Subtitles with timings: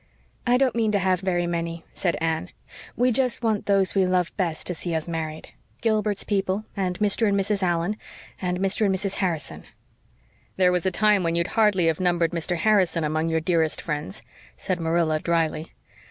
[0.47, 2.49] "I don't mean to have very many," said Anne.
[2.95, 5.49] "We just want those we love best to see us married.
[5.81, 7.27] Gilbert's people, and Mr.
[7.29, 7.61] and Mrs.
[7.61, 7.97] Allan,
[8.41, 8.87] and Mr.
[8.87, 9.17] and Mrs.
[9.17, 9.63] Harrison."
[10.57, 12.57] "There was a time when you'd hardly have numbered Mr.
[12.57, 14.23] Harrison among your dearest friends,"
[14.57, 15.71] said Marilla drily.